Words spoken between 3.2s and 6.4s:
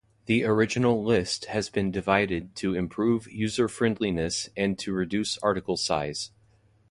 user-friendliness and to reduce article size.